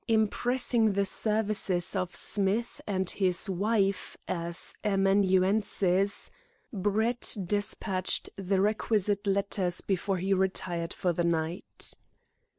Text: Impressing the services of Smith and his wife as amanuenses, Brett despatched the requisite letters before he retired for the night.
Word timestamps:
Impressing 0.07 0.93
the 0.93 1.05
services 1.05 1.95
of 1.95 2.15
Smith 2.15 2.81
and 2.87 3.07
his 3.07 3.47
wife 3.47 4.17
as 4.27 4.73
amanuenses, 4.83 6.31
Brett 6.73 7.37
despatched 7.45 8.27
the 8.35 8.61
requisite 8.61 9.27
letters 9.27 9.79
before 9.81 10.17
he 10.17 10.33
retired 10.33 10.91
for 10.93 11.13
the 11.13 11.23
night. 11.23 11.93